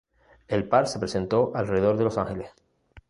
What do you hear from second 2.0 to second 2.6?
Los Ángeles.